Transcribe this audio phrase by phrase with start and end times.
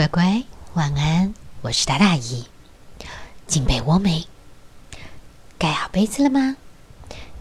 [0.00, 1.34] 乖乖，晚安！
[1.60, 2.46] 我是大大姨，
[3.46, 4.26] 进被窝没？
[5.58, 6.56] 盖好被子了吗？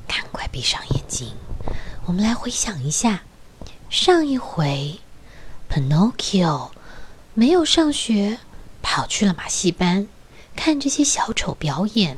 [0.05, 1.31] 赶快闭上眼睛，
[2.05, 3.21] 我们来回想一下，
[3.89, 4.99] 上一回
[5.69, 6.71] ，Pinocchio
[7.33, 8.39] 没有上学，
[8.81, 10.09] 跑去了马戏班
[10.53, 12.17] 看这些小丑表演，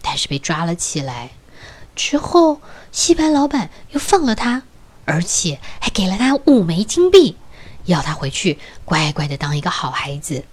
[0.00, 1.32] 但是被抓了起来。
[1.94, 4.62] 之后，戏班老板又放了他，
[5.04, 7.36] 而且还给了他五枚金币。
[7.86, 10.44] 要他回去乖乖的当一个好孩子，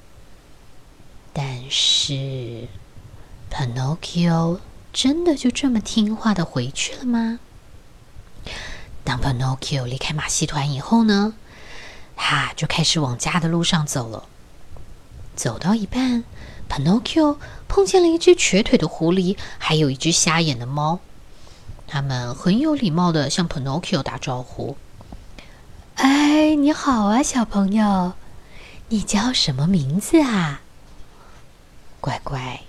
[1.31, 2.67] 但是
[3.49, 4.59] Pinocchio
[4.91, 7.39] 真的就这么听话的回去了吗？
[9.03, 11.34] 当 Pinocchio 离开马戏团以后呢，
[12.16, 14.25] 他就开始往家的路上走了。
[15.36, 16.23] 走到一半
[16.70, 21.00] ，Pinocchio 碰见了一只瘸腿的狐狸，还有一只瞎眼的猫。
[21.88, 24.77] 他们很有礼貌的向 Pinocchio 打招呼。
[26.41, 28.13] 哎，你好啊，小朋友，
[28.90, 30.62] 你叫什么名字啊？
[32.00, 32.61] 乖乖，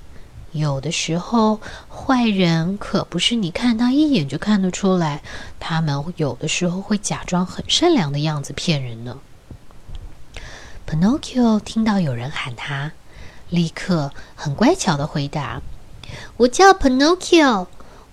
[0.50, 5.22] 有的时候坏人可不是你看他一眼就看得出来，
[5.58, 9.16] 他们有的时候会假装很善良的样子骗人呢。
[10.86, 12.92] Pinocchio 听到有人喊他，
[13.48, 15.62] 立刻很乖巧的回答
[16.36, 17.68] ：“我叫 Pinocchio。”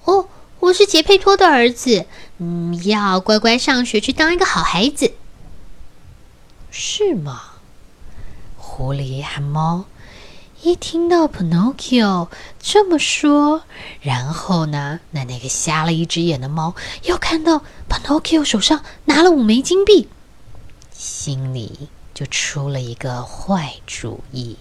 [0.05, 0.29] 哦。
[0.61, 2.05] 我是杰佩托的儿子，
[2.37, 5.13] 嗯，要乖乖上学去当一个好孩子，
[6.71, 7.41] 是吗？
[8.57, 9.85] 狐狸和猫
[10.61, 12.27] 一听到 Pinocchio
[12.61, 13.63] 这么说，
[14.01, 20.07] 然后呢，那那个瞎了一只眼的猫又看到 Pinocchio 手上拿了五枚金币，
[20.91, 24.57] 心里就出了一个坏主意。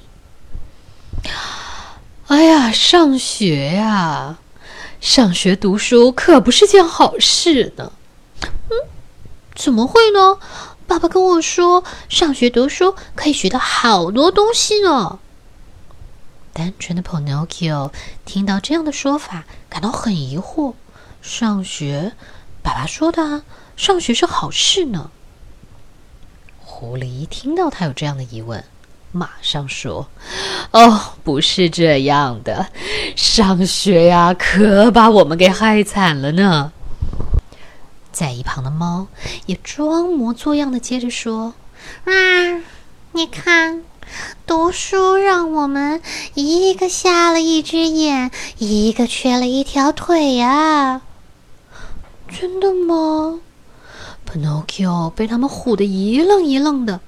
[2.28, 4.38] 哎呀，上学呀！
[5.00, 7.92] 上学读书可不是件好事呢。
[8.42, 8.76] 嗯，
[9.54, 10.38] 怎么会呢？
[10.88, 15.18] 爸爸跟我说，上学读书可以学到好多东西呢。
[16.54, 17.92] 单纯的 Pinocchio
[18.24, 20.72] 听到这样的说法，感到很疑惑。
[21.20, 22.14] 上学，
[22.62, 23.42] 爸爸说的啊，
[23.76, 25.10] 上学是好事呢。
[26.64, 28.64] 狐狸一听到他有这样的疑问。
[29.12, 30.08] 马上说
[30.72, 32.66] ：“哦，不是这样的，
[33.14, 36.72] 上学呀，可把我们给害惨了呢。”
[38.18, 39.06] 在一旁的猫
[39.46, 41.54] 也装模作样的接着说
[42.04, 42.64] ：“啊，
[43.12, 43.84] 你看，
[44.44, 46.02] 读书让我们
[46.34, 51.02] 一个瞎了一只眼，一个缺了一条腿呀！
[52.28, 53.38] 真的吗
[54.26, 57.00] ？”Pinocchio 被他们唬得一愣一愣的。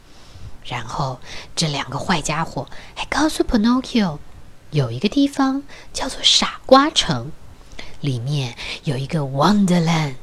[0.65, 1.19] 然后，
[1.57, 4.19] 这两个坏家伙还告诉 Pinocchio，
[4.71, 7.33] 有一个地方叫做傻瓜城，
[8.01, 10.15] 里面有一个 Wonderland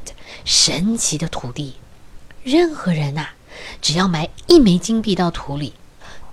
[0.46, 1.76] 神奇的土地。
[2.44, 3.28] 任何人呐，
[3.82, 5.74] 只要埋一枚金币到土里，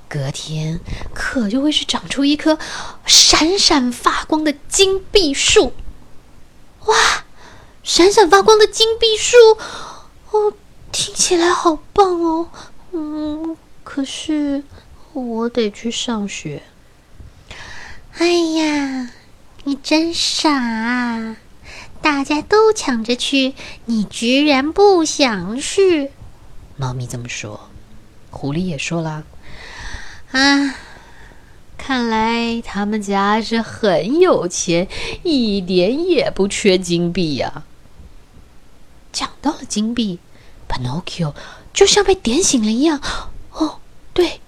[0.09, 0.81] 隔天
[1.13, 2.59] 可就会是长出一棵
[3.07, 5.73] 闪闪发光的金币树。
[6.87, 7.25] 哇，
[7.83, 9.37] 闪闪发光的金币树，
[10.31, 10.53] 哦，
[10.93, 12.49] 听起来好棒哦，
[12.93, 13.57] 嗯。
[13.83, 14.65] 可是
[15.13, 16.63] 我得去上学。
[18.17, 19.11] 哎呀，
[19.65, 21.37] 你真傻啊！
[22.03, 23.55] 大家都抢着去，
[23.87, 26.11] 你居然不想去。
[26.77, 27.71] 猫咪这么说，
[28.31, 29.25] 狐狸也说了
[30.33, 30.75] ：“啊，
[31.79, 34.87] 看来他们家是很有钱，
[35.23, 37.63] 一点也不缺金币呀。”
[39.13, 40.19] 讲到了金币
[40.69, 41.33] ，Pinocchio
[41.73, 43.01] 就像被点醒了一样。
[43.53, 43.79] 哦，
[44.13, 44.41] 对，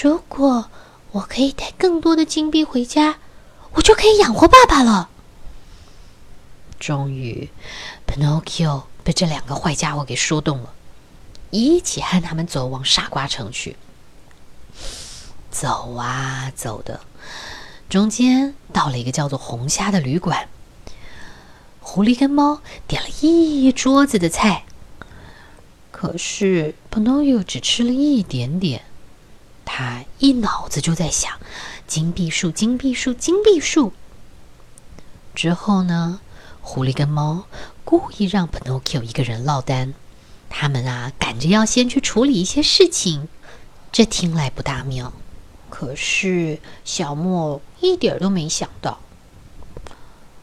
[0.00, 0.70] 如果
[1.10, 3.16] 我可以带更多的金币回家，
[3.78, 5.08] 我就可以养活爸爸了。
[6.80, 7.48] 终于
[8.08, 10.74] ，Pinocchio 被这两个坏家伙给说动了，
[11.50, 13.76] 一起和他们走往傻瓜城去。
[15.52, 17.00] 走啊走的，
[17.88, 20.48] 中间到了一个叫做红虾的旅馆。
[21.80, 24.64] 狐狸跟猫点了一桌子的菜。
[25.92, 28.84] 可是 Pinocchio 只吃了一点点，
[29.64, 31.32] 他一脑子就在想
[31.88, 33.94] 金币树、金币树、金币树。
[35.34, 36.20] 之后呢，
[36.60, 37.46] 狐狸跟猫
[37.82, 39.94] 故意让 Pinocchio 一个人落单，
[40.50, 43.28] 他们啊赶着要先去处理一些事情，
[43.90, 45.14] 这听来不大妙。
[45.70, 49.00] 可是小莫一点都没想到。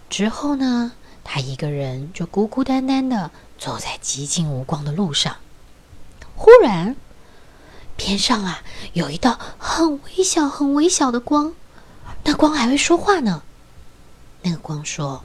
[0.09, 0.93] 之后呢，
[1.23, 5.35] 他一个人就孤孤单单的走在寂静无光的路上。
[6.35, 6.95] 忽然，
[7.95, 8.61] 边上啊
[8.93, 11.53] 有一道很微小、很微小的光，
[12.23, 13.43] 那光还会说话呢。
[14.41, 15.23] 那个光说：“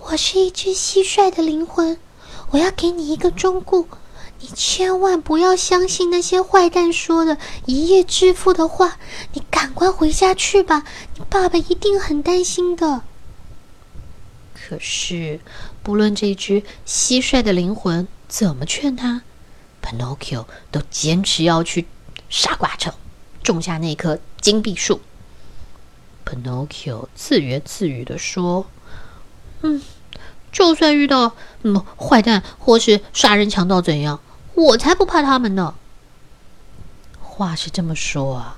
[0.00, 1.98] 我是一只蟋蟀的灵魂，
[2.50, 3.86] 我要给你一个忠告，
[4.40, 8.98] 你千万不要相信那些坏蛋说的一夜致富的话。
[9.32, 10.84] 你赶快回家去吧，
[11.16, 13.02] 你爸爸一定很担心的。
[14.54, 15.40] 可是，
[15.82, 19.22] 不论这只蟋蟀的灵魂怎么劝他
[19.86, 21.86] ，Pinocchio 都坚持要去
[22.28, 22.92] 傻瓜城
[23.44, 25.00] 种下那棵金币树。
[26.24, 28.66] Pinocchio 自言自语的说
[29.62, 29.80] ：“嗯。”
[30.52, 31.32] 就算遇到
[31.64, 34.20] 嗯坏蛋或是杀人强盗怎样，
[34.54, 35.74] 我才不怕他们呢。
[37.20, 38.56] 话是这么说啊，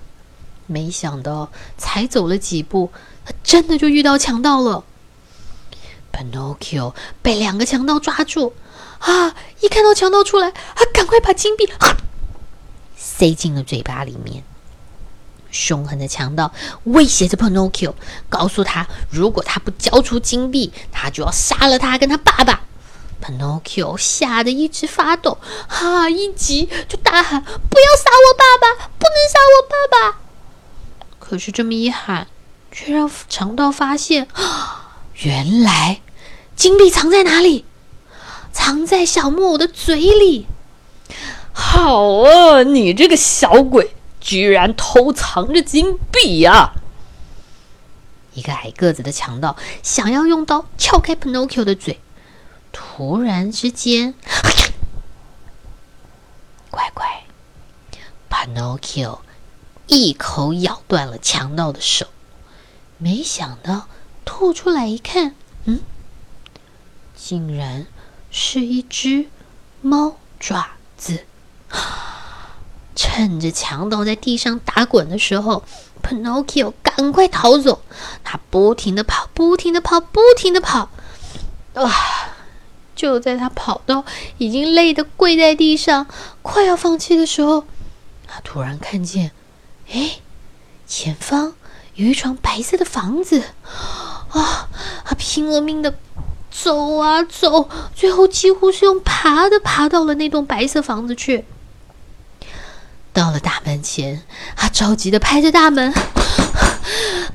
[0.69, 2.93] 没想到才走了几步，
[3.25, 4.85] 他真的就遇到强盗了。
[6.13, 8.55] Pinocchio 被两个强盗抓住，
[8.99, 9.35] 啊！
[9.61, 11.69] 一看到强盗出来，啊，赶快把金币
[12.97, 14.45] 塞进了嘴巴里面。
[15.51, 16.53] 凶狠的强盗
[16.85, 17.95] 威胁着 Pinocchio，
[18.29, 22.61] 告诉他，如果他不交出金币，他就要杀了他跟他爸爸。
[23.21, 28.91] Pinocchio 吓得一直发抖，哈，一急就大喊：“不要杀我爸爸！
[28.99, 30.21] 不能杀我爸爸！”
[31.19, 32.29] 可是这么一喊，
[32.71, 34.29] 却让强盗发现，
[35.15, 36.01] 原来
[36.55, 37.65] 金币藏在哪里？
[38.53, 40.47] 藏在小木偶的嘴里。
[41.53, 43.95] 好啊，你这个小鬼！
[44.21, 46.73] 居然偷藏着金币呀！
[48.35, 52.01] 一个矮个子的强盗想要用刀撬开 Pinocchio 的嘴，
[52.73, 54.15] 突然之间，
[56.71, 57.25] 乖乖
[58.29, 59.21] ，Pinocchio
[59.87, 62.07] 一口咬断了强盗的手。
[62.99, 63.89] 没想到
[64.25, 65.35] 吐出来一看，
[65.65, 65.81] 嗯，
[67.17, 67.87] 竟然
[68.31, 69.27] 是一只
[69.83, 71.25] 猫爪子。
[72.95, 75.63] 趁着强盗在地上打滚的时候
[76.03, 77.83] ，Pinocchio 赶快逃走。
[78.25, 80.91] 他不停的跑，不停的跑，不停的跑。
[81.75, 81.93] 啊！
[82.97, 84.05] 就在他跑到
[84.39, 86.09] 已经累得跪在地上，
[86.43, 87.65] 快要放弃的时候，
[88.27, 89.31] 他突然看见，
[89.93, 90.19] 哎，
[90.85, 91.55] 前方
[91.95, 93.45] 有一幢白色的房子。
[94.31, 94.69] 啊！
[95.05, 95.95] 他拼了命的
[96.63, 101.45] 走啊走，最后几乎是用爬的爬到了那栋白色房子去。
[103.13, 104.23] 到了大门前，
[104.57, 105.93] 他着急的拍着大门：“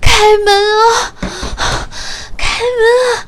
[0.02, 1.16] 开门啊，
[2.38, 3.28] 开门啊！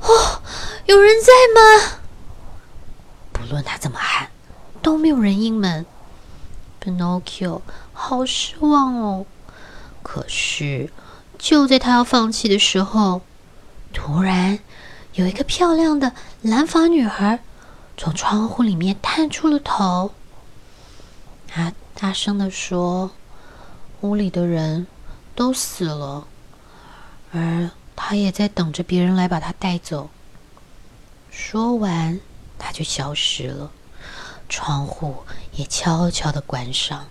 [0.00, 0.42] 哦，
[0.86, 1.98] 有人在吗？”
[3.32, 4.28] 不论他怎么喊，
[4.82, 5.86] 都没有人应门。
[6.82, 7.62] Pinocchio
[7.92, 9.24] 好失望哦。
[10.02, 10.90] 可是，
[11.38, 13.22] 就在他要放弃的时候，
[13.92, 14.58] 突然
[15.14, 16.12] 有一个漂亮的
[16.42, 17.40] 蓝发女孩
[17.96, 20.12] 从窗户里面探出了头。
[21.46, 21.72] 她。
[21.94, 23.12] 大声的说
[24.00, 24.88] ：“屋里的人
[25.36, 26.26] 都死了，
[27.30, 30.10] 而他也在等着别人来把他带走。”
[31.30, 32.18] 说完，
[32.58, 33.70] 他就消失了，
[34.48, 35.18] 窗户
[35.52, 37.06] 也悄悄的关上。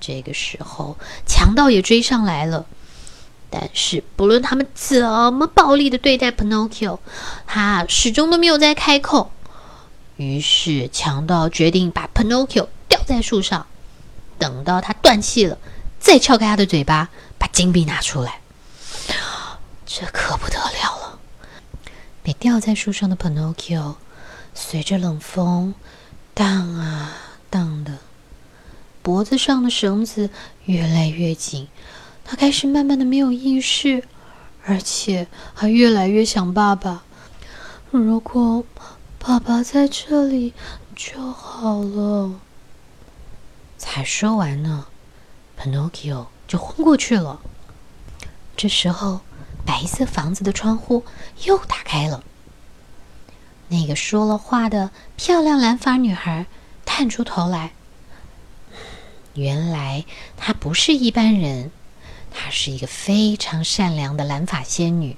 [0.00, 0.96] 这个时候，
[1.26, 2.64] 强盗也追上来了，
[3.50, 5.00] 但是不论他们怎
[5.32, 6.98] 么暴力的对待 Pinocchio，
[7.46, 9.32] 他始终都没有再开口。
[10.16, 12.68] 于是，强盗决定把 Pinocchio。
[12.88, 13.66] 吊在树上，
[14.38, 15.58] 等到他断气了，
[16.00, 18.40] 再撬开他的嘴巴，把金币拿出来。
[19.84, 21.18] 这可不得了了！
[22.22, 23.96] 被吊在树上的 Pinocchio
[24.54, 25.74] 随着冷风
[26.32, 27.14] 荡啊
[27.50, 27.98] 荡的，
[29.02, 30.30] 脖子上的绳子
[30.64, 31.68] 越来越紧，
[32.30, 34.04] 他开始慢慢的没有意识，
[34.66, 37.02] 而且还越来越想爸爸。
[37.90, 38.62] 如果
[39.18, 40.52] 爸爸在这里
[40.94, 42.38] 就好了。
[43.78, 44.88] 才说完呢
[45.58, 47.40] ，Pinocchio 就昏过去了。
[48.54, 49.22] 这时候，
[49.64, 51.04] 白色房子的窗户
[51.46, 52.22] 又打开了。
[53.68, 56.44] 那个说了话的漂亮蓝发女孩
[56.84, 57.72] 探出头来。
[59.32, 60.04] 原来
[60.36, 61.70] 她不是一般人，
[62.40, 65.16] 她是一个非常善良的蓝发仙女。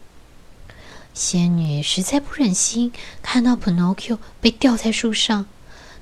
[1.12, 5.44] 仙女实在不忍心看到 Pinocchio 被吊在树上。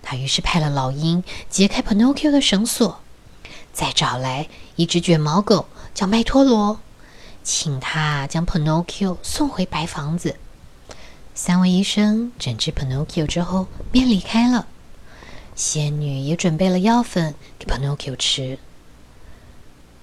[0.01, 3.01] 她于是派了老鹰解开 Pinocchio 的绳索，
[3.73, 6.79] 再找来一只卷毛狗叫麦托罗，
[7.43, 10.37] 请他将 Pinocchio 送回白房子。
[11.35, 14.69] 三位医生诊治 Pinocchio 之后便离开了。
[15.57, 18.61] 仙女也准备了药粉给 Pinocchio 吃。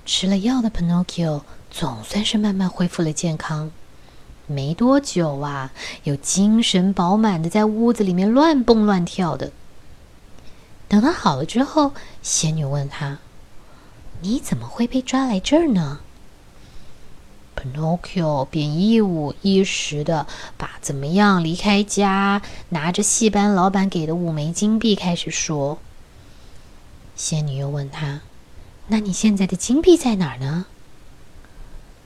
[0.06, 3.72] 吃了药的 Pinocchio 总算是慢慢恢复了健康。
[4.48, 5.72] 没多久啊，
[6.04, 9.52] 又精神饱满的在屋子里面乱蹦乱跳的。
[10.88, 13.18] 等他好了之后，仙女问他
[14.22, 16.02] ：“你怎么会被抓来这儿呢
[17.56, 25.80] Pinocchio 便一五一十的把怎么样离开家，拿着戏班老板给的五枚金币开始说。
[27.16, 28.22] 仙女又问他
[28.88, 30.66] ：“那你现在的金币在哪儿呢？”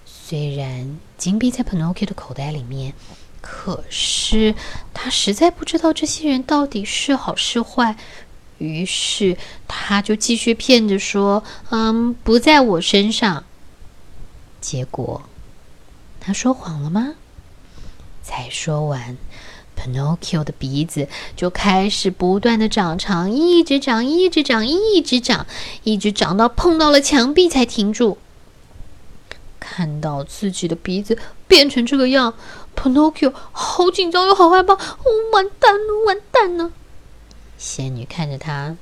[0.06, 2.94] 虽然金币在 Pinocchio 的口袋里面，
[3.42, 4.54] 可是
[4.94, 7.98] 他实在不知道这些人到底是好是坏，
[8.60, 13.44] 于是他就继续骗着说：“嗯，不在我身上。”
[14.62, 15.24] 结果。
[16.22, 17.16] 他说谎了吗？
[18.22, 19.18] 才说完
[19.80, 21.08] ，Pinocchio 的鼻子
[21.38, 25.46] 就开始不断的长长，一直长，一直长，一直长，
[25.84, 28.18] 一直长到碰到了墙壁才停住。
[29.60, 31.18] 看到自己的鼻子
[31.48, 32.34] 变成这个样
[32.76, 36.72] ，Pinocchio 好紧张又好害怕，完蛋了，完蛋了！
[37.58, 38.76] 仙女看着他，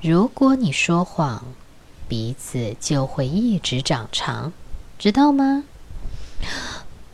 [0.00, 1.44] 如果你说谎，
[2.08, 4.52] 鼻子就会一直长长，
[4.98, 5.64] 知道吗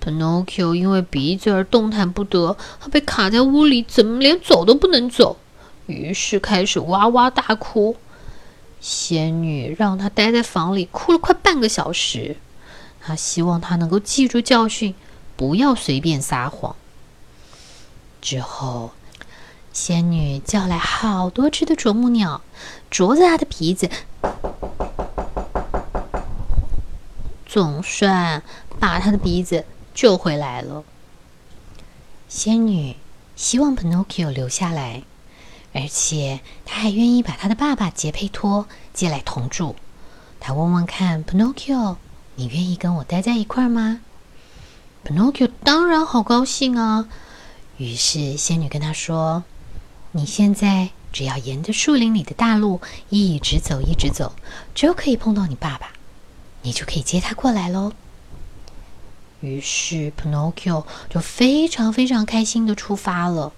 [0.03, 5.37] ？Pinocchio 因为鼻子而动弹不得，他被卡在屋里，怎么连走都不能走？
[5.87, 7.97] 于是开始哇哇大哭。
[8.81, 12.37] 仙女让他待在房里，哭了快半个小时。
[13.01, 14.95] 她希望他能够记住教训，
[15.37, 16.75] 不要随便撒谎。
[18.23, 18.93] 之后，
[19.73, 22.41] 仙女叫来好多只的啄木鸟，
[22.91, 23.91] 啄着他的鼻子，
[27.47, 28.43] 总算。
[28.79, 29.67] 把他的鼻子
[30.01, 30.83] 救回来了。
[32.27, 32.97] 仙女
[33.37, 35.03] 希望 Pinocchio 留下来，
[35.75, 39.77] 而且她还愿意把她的爸爸杰佩托接来同住。
[40.41, 41.97] 她问问看，Pinocchio，
[42.37, 44.01] 你愿意跟我待在一块儿吗
[45.05, 47.07] ？Pinocchio 当然好高兴啊。
[47.77, 49.45] 于是仙女跟他说
[50.13, 52.81] ：“你现在只要沿着树林里的大路
[53.11, 54.33] 一直走，一直走，
[54.75, 55.93] 就可以碰到你爸爸，
[56.63, 57.93] 你就可以接他过来喽。”
[59.41, 63.53] 于是，Pinocchio 就非常非常开心的出发了。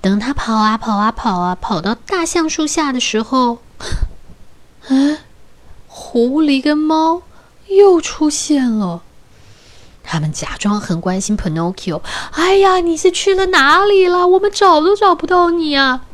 [0.00, 3.58] 等他跑啊跑啊跑啊，跑到大橡树下的时候，
[4.86, 5.18] 哎，
[5.88, 7.22] 狐狸跟猫
[7.66, 9.02] 又出现了。
[10.04, 12.00] 他们假装很关心 Pinocchio。
[12.32, 14.26] 哎呀，你是去了哪里了？
[14.26, 16.04] 我们找都找不到你啊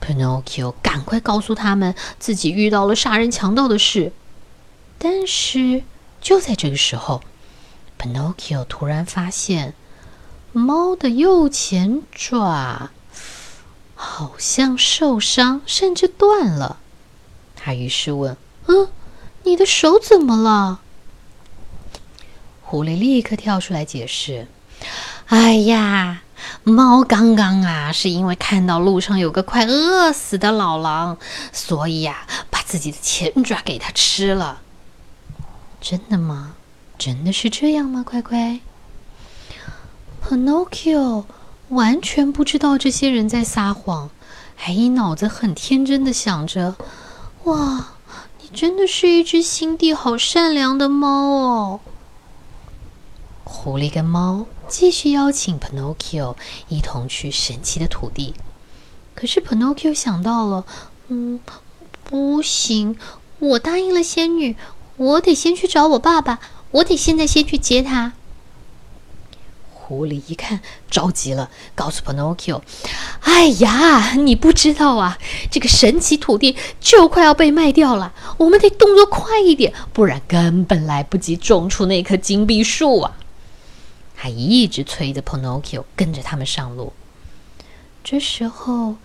[0.00, 4.12] ！Pinocchio 赶快告诉他们自己遇到了杀人强盗的事。
[4.98, 5.84] 但是
[6.20, 7.22] 就在这个时候。
[7.98, 9.74] Pinocchio 突然发现，
[10.52, 12.90] 猫的右前爪
[13.94, 16.78] 好像受伤，甚至断了。
[17.56, 18.36] 他于是问
[18.68, 18.88] ：“嗯，
[19.42, 20.80] 你的手怎么了？”
[22.62, 24.46] 狐狸立刻跳出来解释
[25.26, 26.22] ：“哎呀，
[26.62, 31.18] 猫刚刚啊，是因为看到路上有个快饿死的老狼，
[31.52, 34.60] 所以呀，把自己的前爪给它吃了。”
[35.80, 36.54] 真的吗？
[36.98, 38.04] 真的是这样吗？
[38.04, 38.58] 乖乖
[40.26, 41.24] ，Pinocchio
[41.68, 44.10] 完全不知道这些人在撒谎，
[44.56, 46.74] 还一脑子很天真的想着
[47.44, 47.90] ：“哇，
[48.42, 51.80] 你真的是一只心地好善良的猫哦！”
[53.44, 56.34] 狐狸跟猫继续邀请 Pinocchio
[56.68, 58.34] 一同去神奇的土地，
[59.14, 60.66] 可是 Pinocchio 想到了，
[61.06, 61.38] 嗯，
[62.02, 62.98] 不行，
[63.38, 64.56] 我答应了仙女，
[64.96, 66.40] 我得先去找我爸爸。
[66.70, 68.12] 我得现在先去接他。
[69.72, 70.60] 狐狸一看
[70.90, 72.60] 着急了，告诉 Pinocchio：“
[73.20, 75.18] 哎呀，你不知道啊，
[75.50, 83.16] 这个神奇土地就快要被卖掉了，我们得动作快一点，不然根本来不及种出那棵金币树啊！”
[84.14, 86.92] 他一直催着 Pinocchio 跟着他们上路。
[88.04, 88.96] 这时候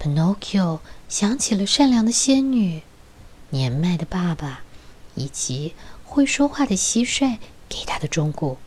[0.00, 2.82] ，Pinocchio 想起了善良的仙女、
[3.50, 4.62] 年迈的爸爸
[5.14, 5.74] 以及……
[6.12, 7.38] 会说话的蟋蟀
[7.70, 8.58] 给他的忠告，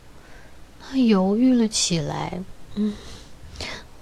[0.80, 2.40] 他犹豫了起来。
[2.74, 2.94] 嗯，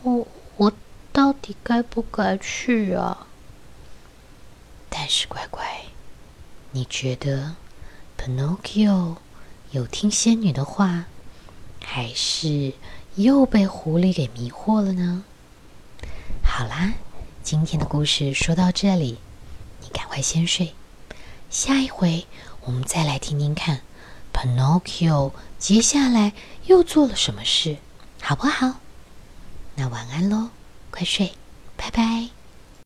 [0.02, 0.72] 我我
[1.12, 3.26] 到底该不该去啊？
[4.88, 5.62] 但是乖乖，
[6.72, 7.56] 你觉得
[8.16, 9.16] Pinocchio
[9.72, 11.04] 有听仙女的话，
[11.84, 12.72] 还是
[13.16, 15.22] 又被狐狸给迷惑了呢？
[16.42, 16.94] 好啦，
[17.42, 19.18] 今天的故事说到这里，
[19.82, 20.72] 你赶快先睡，
[21.50, 22.26] 下一回。
[22.64, 23.80] 我们再来听听看
[24.32, 26.32] ，Pinocchio 接下来
[26.66, 27.76] 又做了什么事，
[28.22, 28.80] 好不好？
[29.74, 30.48] 那晚安喽，
[30.90, 31.34] 快睡，
[31.76, 32.28] 拜拜。